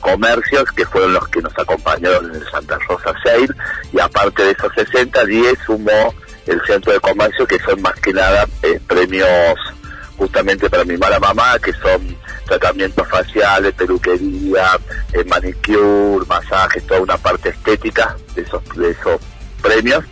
comercios 0.00 0.64
que 0.72 0.84
fueron 0.86 1.12
los 1.12 1.28
que 1.28 1.42
nos 1.42 1.56
acompañaron 1.58 2.26
en 2.30 2.36
el 2.36 2.50
Santa 2.50 2.78
Rosa 2.88 3.14
Sale 3.22 3.48
y 3.92 4.00
aparte 4.00 4.44
de 4.44 4.50
esos 4.52 4.72
60, 4.74 5.24
10 5.24 5.58
sumó 5.64 6.14
el 6.46 6.60
centro 6.66 6.92
de 6.92 7.00
comercio 7.00 7.46
que 7.46 7.58
son 7.60 7.80
más 7.82 7.94
que 7.94 8.12
nada 8.12 8.46
eh, 8.62 8.80
premios 8.86 9.58
justamente 10.16 10.68
para 10.68 10.84
mi 10.84 10.96
mala 10.96 11.20
mamá 11.20 11.58
que 11.58 11.72
son 11.74 12.16
tratamientos 12.48 13.06
faciales, 13.06 13.74
peluquería, 13.74 14.78
eh, 15.12 15.24
manicure, 15.24 16.26
masajes, 16.26 16.84
toda 16.86 17.00
una 17.00 17.16
parte 17.18 17.50
estética 17.50 18.16
de 18.34 18.42
esos, 18.42 18.62
de 18.74 18.90
esos 18.90 19.20
premios. 19.62 20.04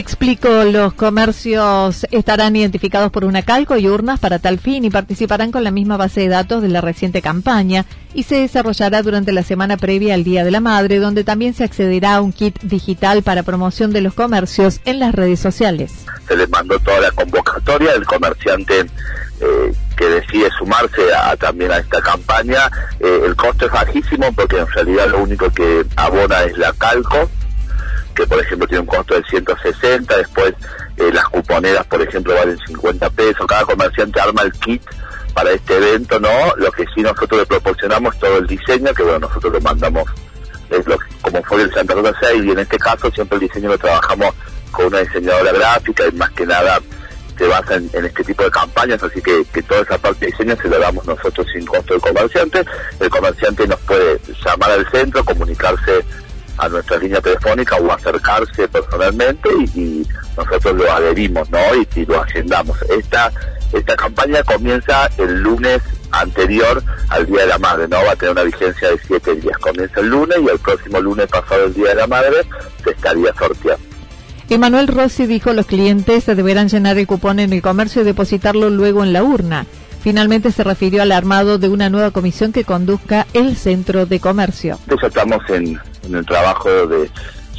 Explico, 0.00 0.64
los 0.64 0.94
comercios 0.94 2.06
estarán 2.10 2.56
identificados 2.56 3.12
por 3.12 3.26
una 3.26 3.42
calco 3.42 3.76
y 3.76 3.86
urnas 3.86 4.18
para 4.18 4.38
tal 4.38 4.58
fin 4.58 4.82
y 4.86 4.88
participarán 4.88 5.52
con 5.52 5.62
la 5.62 5.70
misma 5.70 5.98
base 5.98 6.22
de 6.22 6.28
datos 6.28 6.62
de 6.62 6.68
la 6.68 6.80
reciente 6.80 7.20
campaña 7.20 7.84
y 8.14 8.22
se 8.22 8.36
desarrollará 8.36 9.02
durante 9.02 9.30
la 9.32 9.42
semana 9.42 9.76
previa 9.76 10.14
al 10.14 10.24
Día 10.24 10.42
de 10.42 10.52
la 10.52 10.60
Madre, 10.60 11.00
donde 11.00 11.22
también 11.22 11.52
se 11.52 11.64
accederá 11.64 12.14
a 12.14 12.22
un 12.22 12.32
kit 12.32 12.58
digital 12.62 13.22
para 13.22 13.42
promoción 13.42 13.92
de 13.92 14.00
los 14.00 14.14
comercios 14.14 14.80
en 14.86 15.00
las 15.00 15.14
redes 15.14 15.38
sociales. 15.38 15.92
Se 16.26 16.34
les 16.34 16.48
mandó 16.48 16.78
toda 16.78 16.98
la 17.00 17.10
convocatoria, 17.10 17.92
el 17.92 18.06
comerciante 18.06 18.80
eh, 18.80 19.72
que 19.98 20.06
decide 20.06 20.48
sumarse 20.58 21.14
a, 21.14 21.36
también 21.36 21.72
a 21.72 21.76
esta 21.76 22.00
campaña. 22.00 22.70
Eh, 23.00 23.20
el 23.26 23.36
costo 23.36 23.66
es 23.66 23.72
bajísimo 23.72 24.32
porque 24.32 24.60
en 24.60 24.66
realidad 24.68 25.08
lo 25.10 25.18
único 25.18 25.50
que 25.50 25.84
abona 25.94 26.44
es 26.44 26.56
la 26.56 26.72
calco, 26.72 27.28
que 28.14 28.26
por 28.26 28.40
ejemplo 28.40 28.66
tiene 28.66 28.80
un 28.80 28.86
costo 28.86 29.14
de 29.14 29.22
160, 29.24 30.16
después 30.16 30.54
eh, 30.96 31.10
las 31.12 31.28
cuponeras 31.28 31.86
por 31.86 32.02
ejemplo 32.02 32.34
valen 32.34 32.58
50 32.66 33.10
pesos, 33.10 33.46
cada 33.46 33.64
comerciante 33.64 34.20
arma 34.20 34.42
el 34.42 34.52
kit 34.52 34.82
para 35.34 35.50
este 35.52 35.76
evento, 35.76 36.18
¿no? 36.18 36.28
Lo 36.56 36.70
que 36.72 36.84
sí 36.94 37.02
nosotros 37.02 37.40
le 37.40 37.46
proporcionamos 37.46 38.18
todo 38.18 38.38
el 38.38 38.46
diseño, 38.46 38.92
que 38.92 39.02
bueno, 39.02 39.20
nosotros 39.20 39.52
lo 39.52 39.60
mandamos, 39.60 40.04
es 40.70 40.86
lo, 40.86 40.98
como 41.22 41.42
fue 41.44 41.62
el 41.62 41.72
Santa 41.72 41.94
Rosa 41.94 42.12
6, 42.20 42.44
y 42.44 42.50
en 42.50 42.58
este 42.58 42.78
caso 42.78 43.10
siempre 43.10 43.36
el 43.36 43.48
diseño 43.48 43.68
lo 43.68 43.78
trabajamos 43.78 44.34
con 44.70 44.86
una 44.86 44.98
diseñadora 45.00 45.52
gráfica 45.52 46.04
y 46.06 46.12
más 46.16 46.30
que 46.30 46.46
nada 46.46 46.80
se 47.40 47.46
basa 47.46 47.76
en, 47.76 48.04
este 48.04 48.22
tipo 48.22 48.42
de 48.42 48.50
campañas, 48.50 49.02
así 49.02 49.22
que, 49.22 49.62
toda 49.62 49.80
esa 49.80 49.96
parte 49.96 50.26
de 50.26 50.32
diseño 50.32 50.54
se 50.60 50.68
la 50.68 50.78
damos 50.78 51.06
nosotros 51.06 51.46
sin 51.50 51.64
costo 51.64 51.94
del 51.94 52.02
comerciante. 52.02 52.62
El 53.00 53.08
comerciante 53.08 53.66
nos 53.66 53.80
puede 53.80 54.20
llamar 54.44 54.70
al 54.72 54.86
centro, 54.90 55.24
comunicarse 55.24 56.04
a 56.60 56.68
nuestra 56.68 56.98
línea 56.98 57.20
telefónica 57.20 57.76
o 57.76 57.90
acercarse 57.90 58.68
personalmente 58.68 59.48
y, 59.74 60.06
nosotros 60.36 60.76
lo 60.76 60.92
adherimos, 60.92 61.50
¿no? 61.50 61.58
Y, 61.74 62.04
lo 62.06 62.22
agendamos. 62.22 62.80
Esta, 62.82 63.32
esta 63.72 63.96
campaña 63.96 64.42
comienza 64.42 65.10
el 65.18 65.42
lunes 65.42 65.82
anterior 66.12 66.82
al 67.08 67.26
Día 67.26 67.40
de 67.42 67.46
la 67.46 67.58
Madre, 67.58 67.88
¿no? 67.88 67.96
Va 68.04 68.12
a 68.12 68.16
tener 68.16 68.32
una 68.32 68.42
vigencia 68.44 68.90
de 68.90 68.98
siete 69.06 69.34
días. 69.34 69.58
Comienza 69.58 70.00
el 70.00 70.08
lunes 70.08 70.38
y 70.40 70.48
el 70.48 70.58
próximo 70.58 71.00
lunes 71.00 71.26
pasado 71.26 71.64
el 71.64 71.74
Día 71.74 71.90
de 71.90 71.94
la 71.96 72.06
Madre 72.06 72.36
se 72.84 72.90
estaría 72.90 73.34
sorteando. 73.34 73.84
Emanuel 74.48 74.88
Rossi 74.88 75.26
dijo 75.26 75.52
los 75.52 75.66
clientes 75.66 76.26
deberán 76.26 76.68
llenar 76.68 76.98
el 76.98 77.06
cupón 77.06 77.38
en 77.38 77.52
el 77.52 77.62
comercio 77.62 78.02
y 78.02 78.04
depositarlo 78.04 78.68
luego 78.68 79.04
en 79.04 79.12
la 79.12 79.22
urna. 79.22 79.66
Finalmente 80.00 80.50
se 80.50 80.64
refirió 80.64 81.02
al 81.02 81.12
armado 81.12 81.58
de 81.58 81.68
una 81.68 81.90
nueva 81.90 82.10
comisión 82.10 82.52
que 82.52 82.64
conduzca 82.64 83.26
el 83.34 83.56
centro 83.56 84.06
de 84.06 84.18
comercio. 84.18 84.78
Ya 84.88 85.06
estamos 85.06 85.38
en, 85.50 85.78
el 86.12 86.24
trabajo 86.24 86.68
de, 86.86 87.10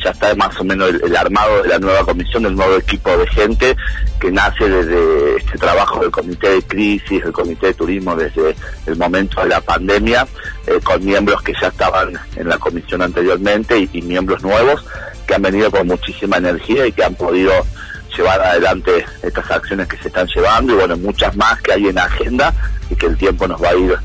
ya 0.04 0.10
está 0.10 0.34
más 0.36 0.60
o 0.60 0.64
menos 0.64 0.90
el, 0.90 1.16
armado 1.16 1.62
de 1.62 1.70
la 1.70 1.78
nueva 1.78 2.04
comisión, 2.04 2.46
el 2.46 2.56
nuevo 2.56 2.78
equipo 2.78 3.16
de 3.16 3.28
gente 3.28 3.76
que 4.20 4.32
nace 4.32 4.68
desde 4.68 5.38
este 5.38 5.58
trabajo 5.60 6.02
del 6.02 6.10
comité 6.10 6.50
de 6.50 6.62
crisis, 6.64 7.24
el 7.24 7.32
comité 7.32 7.68
de 7.68 7.74
turismo 7.76 8.16
desde 8.16 8.56
el 8.88 8.96
momento 8.96 9.42
de 9.42 9.50
la 9.50 9.62
pandemia, 9.62 10.28
eh, 10.66 10.80
con 10.84 11.06
miembros 11.06 11.42
que 11.44 11.54
ya 11.62 11.68
estaban 11.68 12.18
en 12.36 12.50
la 12.50 12.58
comisión 12.58 13.04
anteriormente 13.04 13.88
y 13.94 14.02
miembros 14.02 14.42
nuevos 14.42 14.84
que 15.28 15.36
han 15.36 15.44
venido 15.44 15.70
con 15.72 15.88
muchísima 15.88 16.38
energía 16.38 16.88
y 16.88 16.92
que 16.92 17.04
han 17.04 17.16
podido 17.16 17.54
llevar 18.16 18.42
adelante 18.42 19.06
estas 19.24 19.50
acciones 19.52 19.88
que 19.88 19.98
se 19.98 20.08
están 20.08 20.28
llevando 20.28 20.74
y 20.74 20.76
bueno, 20.78 20.98
muchas 20.98 21.36
más 21.36 21.62
que 21.62 21.74
hay 21.74 21.88
en 21.88 21.98
agenda 21.98 22.54
y 22.90 22.96
que 22.96 23.08
el 23.08 23.18
tiempo 23.18 23.48
nos 23.48 23.62
va 23.62 23.70
a 23.70 23.76
ir 23.76 23.96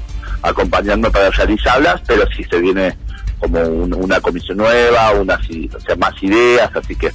acompañando 0.42 1.10
para 1.10 1.30
realizarlas, 1.30 2.00
pero 2.06 2.26
si 2.30 2.44
se 2.44 2.60
viene 2.60 2.96
como 3.38 3.60
una 3.60 4.20
comisión 4.20 4.58
nueva, 4.58 5.12
unas, 5.12 5.40
o 5.40 5.80
sea, 5.80 5.96
más 5.96 6.14
ideas, 6.22 6.70
así 6.74 6.94
que 6.94 7.12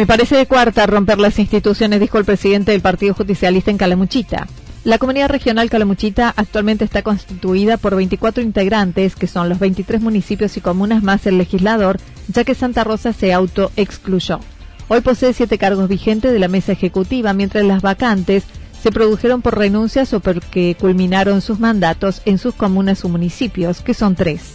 Me 0.00 0.06
parece 0.06 0.34
de 0.34 0.46
cuarta 0.46 0.86
romper 0.86 1.18
las 1.18 1.38
instituciones, 1.38 2.00
dijo 2.00 2.16
el 2.16 2.24
presidente 2.24 2.72
del 2.72 2.80
Partido 2.80 3.12
Justicialista 3.12 3.70
en 3.70 3.76
Calamuchita. 3.76 4.46
La 4.82 4.96
comunidad 4.96 5.28
regional 5.28 5.68
Calamuchita 5.68 6.32
actualmente 6.34 6.86
está 6.86 7.02
constituida 7.02 7.76
por 7.76 7.96
24 7.96 8.42
integrantes, 8.42 9.14
que 9.14 9.26
son 9.26 9.50
los 9.50 9.58
23 9.58 10.00
municipios 10.00 10.56
y 10.56 10.62
comunas 10.62 11.02
más 11.02 11.26
el 11.26 11.36
legislador, 11.36 11.98
ya 12.28 12.44
que 12.44 12.54
Santa 12.54 12.82
Rosa 12.82 13.12
se 13.12 13.34
autoexcluyó. 13.34 14.40
Hoy 14.88 15.02
posee 15.02 15.34
siete 15.34 15.58
cargos 15.58 15.86
vigentes 15.86 16.32
de 16.32 16.38
la 16.38 16.48
mesa 16.48 16.72
ejecutiva, 16.72 17.34
mientras 17.34 17.62
las 17.64 17.82
vacantes 17.82 18.44
se 18.82 18.90
produjeron 18.90 19.42
por 19.42 19.58
renuncias 19.58 20.14
o 20.14 20.20
porque 20.20 20.74
culminaron 20.80 21.42
sus 21.42 21.60
mandatos 21.60 22.22
en 22.24 22.38
sus 22.38 22.54
comunas 22.54 23.04
o 23.04 23.10
municipios, 23.10 23.82
que 23.82 23.92
son 23.92 24.14
tres. 24.14 24.54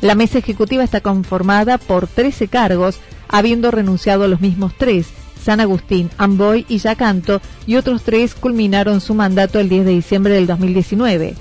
La 0.00 0.16
mesa 0.16 0.38
ejecutiva 0.38 0.82
está 0.82 1.00
conformada 1.00 1.78
por 1.78 2.08
13 2.08 2.48
cargos, 2.48 2.98
habiendo 3.28 3.70
renunciado 3.70 4.26
los 4.26 4.40
mismos 4.40 4.72
tres, 4.76 5.06
San 5.42 5.60
Agustín, 5.60 6.10
Amboy 6.18 6.64
y 6.68 6.78
Yacanto, 6.78 7.40
y 7.66 7.76
otros 7.76 8.02
tres 8.02 8.34
culminaron 8.34 9.00
su 9.00 9.14
mandato 9.14 9.58
el 9.58 9.68
10 9.68 9.84
de 9.84 9.90
diciembre 9.92 10.34
del 10.34 10.46
2019. 10.46 11.34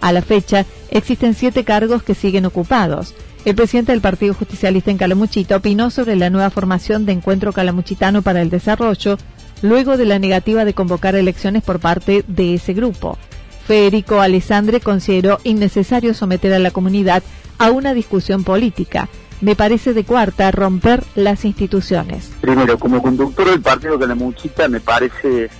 A 0.00 0.12
la 0.12 0.22
fecha, 0.22 0.64
existen 0.90 1.34
siete 1.34 1.64
cargos 1.64 2.02
que 2.02 2.14
siguen 2.14 2.46
ocupados. 2.46 3.14
El 3.44 3.54
presidente 3.54 3.92
del 3.92 4.00
Partido 4.00 4.34
Justicialista 4.34 4.90
en 4.90 4.98
Calamuchita 4.98 5.56
opinó 5.56 5.90
sobre 5.90 6.16
la 6.16 6.30
nueva 6.30 6.50
formación 6.50 7.06
de 7.06 7.12
Encuentro 7.12 7.52
Calamuchitano 7.52 8.22
para 8.22 8.42
el 8.42 8.50
Desarrollo, 8.50 9.18
luego 9.62 9.96
de 9.96 10.06
la 10.06 10.18
negativa 10.18 10.64
de 10.64 10.74
convocar 10.74 11.14
elecciones 11.14 11.62
por 11.62 11.80
parte 11.80 12.24
de 12.28 12.54
ese 12.54 12.72
grupo. 12.72 13.18
Federico 13.66 14.20
Alessandre 14.20 14.80
consideró 14.80 15.38
innecesario 15.44 16.12
someter 16.14 16.52
a 16.52 16.58
la 16.58 16.70
comunidad 16.70 17.22
a 17.58 17.70
una 17.70 17.94
discusión 17.94 18.42
política 18.42 19.08
me 19.40 19.56
parece 19.56 19.94
de 19.94 20.04
cuarta 20.04 20.50
romper 20.50 21.02
las 21.14 21.44
instituciones. 21.44 22.30
Primero, 22.40 22.78
como 22.78 23.02
conductor 23.02 23.50
del 23.50 23.60
partido 23.60 23.96
de 23.96 24.06
la 24.06 24.14
Muchita, 24.14 24.68
me 24.68 24.80
parece 24.80 25.50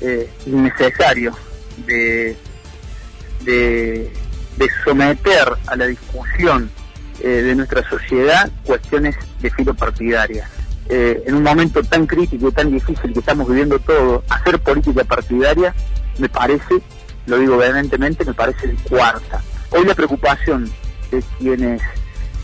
eh, 0.00 0.30
innecesario 0.46 1.32
de, 1.86 2.36
someter 4.84 5.48
a 5.66 5.76
la 5.76 5.86
discusión 5.86 6.70
eh, 7.20 7.28
de 7.28 7.54
nuestra 7.54 7.88
sociedad 7.88 8.50
cuestiones 8.64 9.16
de 9.40 9.50
filo 9.50 9.74
partidaria. 9.74 10.48
Eh, 10.88 11.22
en 11.26 11.34
un 11.34 11.42
momento 11.42 11.82
tan 11.82 12.06
crítico 12.06 12.52
tan 12.52 12.70
difícil 12.70 13.12
que 13.12 13.18
estamos 13.18 13.48
viviendo 13.48 13.78
todos, 13.80 14.22
hacer 14.28 14.60
política 14.60 15.02
partidaria 15.04 15.74
me 16.18 16.28
parece, 16.28 16.80
lo 17.26 17.38
digo 17.38 17.56
vehementemente, 17.56 18.24
me 18.24 18.34
parece 18.34 18.68
de 18.68 18.74
cuarta. 18.74 19.42
Hoy 19.70 19.84
la 19.84 19.94
preocupación 19.94 20.70
de 21.10 21.22
quienes 21.38 21.82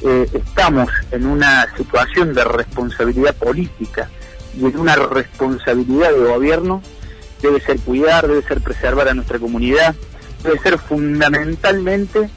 eh, 0.05 0.29
estamos 0.33 0.91
en 1.13 1.27
una 1.27 1.69
situación 1.77 2.35
de 2.35 2.43
responsabilidad 2.43 3.37
política 3.37 4.11
y 4.59 4.67
en 4.67 4.77
una 4.77 4.97
responsabilidad 4.97 6.11
de 6.11 6.25
gobierno 6.25 6.83
debe 7.41 7.61
ser 7.61 7.79
cuidar, 7.79 8.27
debe 8.27 8.43
ser 8.43 8.61
preservar 8.61 9.09
a 9.09 9.15
nuestra 9.15 9.39
comunidad, 9.39 9.95
debe 10.43 10.59
ser 10.59 10.79
fundamentalmente, 10.79 12.29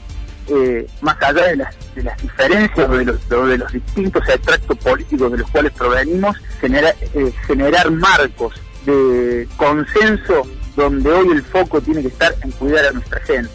eh, 0.47 0.87
más 1.01 1.17
allá 1.23 1.47
de 1.47 1.55
las, 1.55 2.21
diferencias 2.21 2.87
de 2.91 3.57
los, 3.57 3.71
distintos 3.71 4.29
extractos 4.29 4.77
políticos 4.77 5.31
de 5.31 5.39
los 5.39 5.49
cuales 5.49 5.71
provenimos, 5.71 6.37
eh, 6.61 7.33
generar 7.47 7.89
marcos 7.89 8.53
de 8.85 9.47
consenso 9.57 10.43
donde 10.75 11.11
hoy 11.11 11.29
el 11.31 11.41
foco 11.41 11.81
tiene 11.81 12.03
que 12.03 12.09
estar 12.09 12.35
en 12.43 12.51
cuidar 12.51 12.85
a 12.85 12.91
nuestra 12.91 13.19
gente 13.21 13.49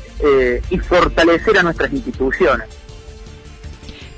y 0.68 0.78
fortalecer 0.78 1.58
a 1.58 1.62
nuestras 1.62 1.92
instituciones. 1.92 2.79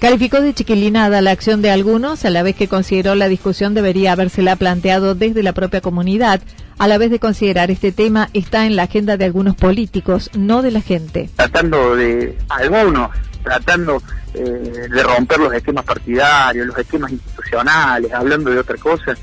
Calificó 0.02 0.40
de 0.40 0.52
chiquilinada 0.52 1.20
la 1.20 1.30
acción 1.30 1.62
de 1.62 1.70
algunos, 1.70 2.24
a 2.24 2.30
la 2.30 2.42
vez 2.42 2.56
que 2.56 2.66
consideró 2.66 3.14
la 3.14 3.28
discusión 3.28 3.72
debería 3.72 4.10
habérsela 4.10 4.56
planteado 4.56 5.14
desde 5.14 5.44
la 5.44 5.52
propia 5.52 5.80
comunidad, 5.80 6.40
a 6.76 6.88
la 6.88 6.98
vez 6.98 7.12
de 7.12 7.20
considerar 7.20 7.70
este 7.70 7.92
tema 7.92 8.28
está 8.32 8.66
en 8.66 8.74
la 8.74 8.82
agenda 8.82 9.16
de 9.16 9.26
algunos 9.26 9.54
políticos, 9.54 10.28
no 10.34 10.60
de 10.62 10.72
la 10.72 10.80
gente. 10.80 11.30
Tratando 11.36 11.94
de 11.94 12.36
algunos, 12.48 13.10
tratando 13.44 14.02
eh, 14.34 14.88
de 14.90 15.02
romper 15.04 15.38
los 15.38 15.54
esquemas 15.54 15.84
partidarios, 15.84 16.66
los 16.66 16.78
esquemas 16.78 17.12
institucionales, 17.12 18.12
hablando 18.12 18.50
de 18.50 18.58
otra 18.58 18.76
cosa, 18.78 19.14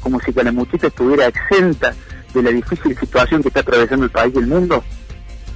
como 0.00 0.18
si 0.20 0.32
Calamuchita 0.32 0.86
estuviera 0.86 1.26
exenta 1.26 1.94
de 2.32 2.42
la 2.42 2.52
difícil 2.52 2.98
situación 2.98 3.42
que 3.42 3.48
está 3.48 3.60
atravesando 3.60 4.06
el 4.06 4.10
país 4.10 4.32
y 4.34 4.38
el 4.38 4.46
mundo. 4.46 4.82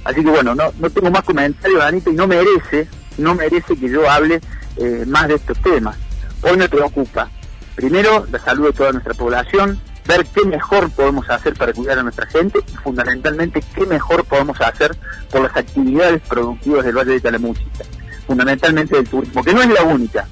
Así 0.03 0.23
que 0.23 0.29
bueno, 0.29 0.53
no, 0.53 0.71
no 0.79 0.89
tengo 0.91 1.09
más 1.09 1.23
comentarios, 1.23 1.81
Anita, 1.81 2.11
y 2.11 2.13
no 2.13 2.27
merece 2.27 2.87
no 3.17 3.35
merece 3.35 3.75
que 3.75 3.89
yo 3.89 4.09
hable 4.09 4.41
eh, 4.77 5.03
más 5.07 5.27
de 5.27 5.35
estos 5.35 5.59
temas. 5.61 5.97
Hoy 6.41 6.57
me 6.57 6.69
preocupa, 6.69 7.29
primero, 7.75 8.25
la 8.31 8.39
salud 8.39 8.67
de 8.67 8.73
toda 8.73 8.91
nuestra 8.91 9.13
población, 9.13 9.79
ver 10.07 10.25
qué 10.25 10.45
mejor 10.45 10.89
podemos 10.91 11.29
hacer 11.29 11.53
para 11.53 11.73
cuidar 11.73 11.99
a 11.99 12.03
nuestra 12.03 12.25
gente 12.25 12.59
y 12.67 12.75
fundamentalmente 12.77 13.61
qué 13.75 13.85
mejor 13.85 14.23
podemos 14.25 14.59
hacer 14.61 14.95
por 15.29 15.41
las 15.41 15.55
actividades 15.55 16.21
productivas 16.27 16.85
del 16.85 16.97
Valle 16.97 17.13
de 17.13 17.21
Calamuchita, 17.21 17.85
fundamentalmente 18.25 18.95
del 18.95 19.07
turismo, 19.07 19.43
que 19.43 19.53
no 19.53 19.61
es 19.61 19.69
la 19.69 19.83
única, 19.83 20.27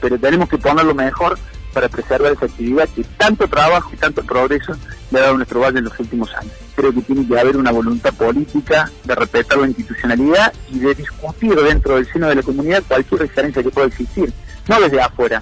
pero 0.00 0.18
tenemos 0.18 0.48
que 0.48 0.58
ponerlo 0.58 0.94
mejor 0.94 1.38
para 1.72 1.88
preservar 1.88 2.32
esa 2.32 2.46
actividad 2.46 2.88
que 2.88 3.04
tanto 3.04 3.48
trabajo 3.48 3.90
y 3.92 3.96
tanto 3.96 4.22
progreso 4.22 4.76
le 5.12 5.18
ha 5.18 5.22
dado 5.22 5.36
nuestro 5.36 5.60
valle 5.60 5.78
en 5.78 5.84
los 5.84 5.98
últimos 5.98 6.34
años. 6.34 6.52
Creo 6.74 6.92
que 6.92 7.02
tiene 7.02 7.26
que 7.26 7.38
haber 7.38 7.56
una 7.56 7.70
voluntad 7.70 8.12
política 8.14 8.90
de 9.04 9.14
respetar 9.14 9.58
la 9.58 9.66
institucionalidad 9.66 10.52
y 10.70 10.78
de 10.80 10.94
discutir 10.94 11.54
dentro 11.54 11.96
del 11.96 12.10
seno 12.10 12.28
de 12.28 12.36
la 12.36 12.42
comunidad 12.42 12.82
cualquier 12.88 13.22
diferencia 13.22 13.62
que 13.62 13.70
pueda 13.70 13.88
existir, 13.88 14.32
no 14.68 14.80
desde 14.80 15.00
afuera, 15.00 15.40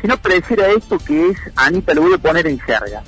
sino 0.00 0.16
parecer 0.16 0.60
a 0.62 0.68
esto 0.68 0.98
que 0.98 1.28
es, 1.28 1.38
Anita, 1.56 1.94
lo 1.94 2.02
voy 2.02 2.14
a 2.14 2.18
poner 2.18 2.46
en 2.46 2.58
jerga. 2.58 3.02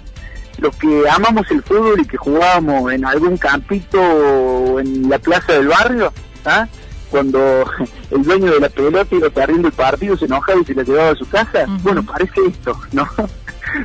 Los 0.59 0.77
que 0.77 1.09
amamos 1.09 1.51
el 1.51 1.63
fútbol 1.63 2.01
y 2.01 2.05
que 2.05 2.19
jugábamos 2.19 2.93
en 2.93 3.05
algún 3.05 3.39
campito 3.39 4.01
o 4.01 4.81
en 4.81 5.09
la 5.09 5.19
plaza 5.19 5.55
del 5.55 5.69
barrio, 5.69 6.13
¿ah? 6.45 6.69
cuando 7.11 7.65
el 8.11 8.23
dueño 8.23 8.53
de 8.53 8.61
la 8.61 8.69
pelota 8.69 9.15
iba 9.15 9.31
perdiendo 9.31 9.69
el 9.69 9.75
partido, 9.75 10.17
se 10.17 10.27
enojaba 10.27 10.61
y 10.61 10.65
se 10.65 10.75
la 10.75 10.83
llevaba 10.83 11.11
a 11.11 11.17
su 11.17 11.29
casa. 11.29 11.67
Bueno, 11.83 12.03
parece 12.03 12.41
esto, 12.47 12.79
¿no? 12.93 13.09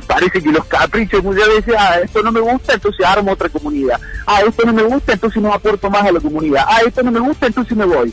Parece 0.06 0.42
que 0.42 0.50
los 0.50 0.64
caprichos 0.66 1.22
muchas 1.22 1.48
veces, 1.48 1.74
ah, 1.78 1.98
esto 2.02 2.22
no 2.22 2.32
me 2.32 2.40
gusta, 2.40 2.74
entonces 2.74 3.06
armo 3.06 3.32
otra 3.32 3.48
comunidad. 3.48 4.00
Ah, 4.26 4.40
esto 4.46 4.64
no 4.64 4.72
me 4.72 4.82
gusta, 4.82 5.12
entonces 5.12 5.42
no 5.42 5.52
aporto 5.52 5.90
más 5.90 6.02
a 6.02 6.12
la 6.12 6.20
comunidad. 6.20 6.64
Ah, 6.66 6.80
esto 6.86 7.02
no 7.02 7.10
me 7.10 7.20
gusta, 7.20 7.46
entonces 7.46 7.76
me 7.76 7.84
voy. 7.84 8.12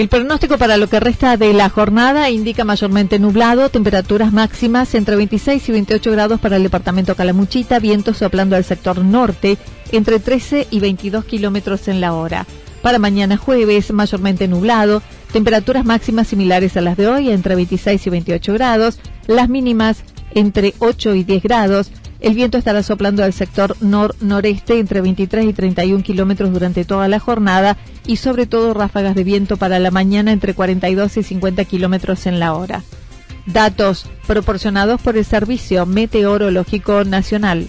El 0.00 0.08
pronóstico 0.08 0.56
para 0.56 0.78
lo 0.78 0.88
que 0.88 0.98
resta 0.98 1.36
de 1.36 1.52
la 1.52 1.68
jornada 1.68 2.30
indica 2.30 2.64
mayormente 2.64 3.18
nublado, 3.18 3.68
temperaturas 3.68 4.32
máximas 4.32 4.94
entre 4.94 5.14
26 5.14 5.68
y 5.68 5.72
28 5.72 6.10
grados 6.12 6.40
para 6.40 6.56
el 6.56 6.62
departamento 6.62 7.14
Calamuchita, 7.14 7.78
vientos 7.80 8.16
soplando 8.16 8.56
al 8.56 8.64
sector 8.64 9.04
norte 9.04 9.58
entre 9.92 10.18
13 10.18 10.68
y 10.70 10.80
22 10.80 11.26
kilómetros 11.26 11.86
en 11.86 12.00
la 12.00 12.14
hora. 12.14 12.46
Para 12.80 12.98
mañana 12.98 13.36
jueves, 13.36 13.92
mayormente 13.92 14.48
nublado, 14.48 15.02
temperaturas 15.34 15.84
máximas 15.84 16.28
similares 16.28 16.78
a 16.78 16.80
las 16.80 16.96
de 16.96 17.06
hoy, 17.06 17.30
entre 17.30 17.54
26 17.54 18.06
y 18.06 18.08
28 18.08 18.54
grados, 18.54 19.00
las 19.26 19.50
mínimas 19.50 20.02
entre 20.34 20.72
8 20.78 21.14
y 21.14 21.24
10 21.24 21.42
grados, 21.42 21.92
el 22.20 22.34
viento 22.34 22.58
estará 22.58 22.82
soplando 22.82 23.24
al 23.24 23.32
sector 23.32 23.76
nor-noreste 23.80 24.78
entre 24.78 25.00
23 25.00 25.46
y 25.46 25.52
31 25.52 26.02
kilómetros 26.02 26.52
durante 26.52 26.84
toda 26.84 27.08
la 27.08 27.18
jornada 27.18 27.76
y 28.06 28.16
sobre 28.16 28.46
todo 28.46 28.74
ráfagas 28.74 29.14
de 29.14 29.24
viento 29.24 29.56
para 29.56 29.78
la 29.78 29.90
mañana 29.90 30.32
entre 30.32 30.54
42 30.54 31.16
y 31.16 31.22
50 31.22 31.64
kilómetros 31.64 32.26
en 32.26 32.38
la 32.38 32.54
hora. 32.54 32.82
Datos 33.46 34.06
proporcionados 34.26 35.00
por 35.00 35.16
el 35.16 35.24
Servicio 35.24 35.86
Meteorológico 35.86 37.04
Nacional. 37.04 37.68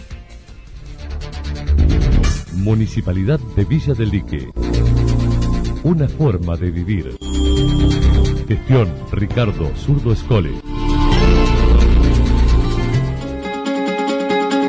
Municipalidad 2.53 3.39
de 3.55 3.65
Villa 3.65 3.93
del 3.93 4.09
Lique. 4.09 4.49
Una 5.83 6.07
forma 6.07 6.57
de 6.57 6.69
vivir. 6.69 7.17
Gestión 8.47 8.93
Ricardo 9.11 9.71
Zurdo 9.77 10.11
Escole. 10.11 10.51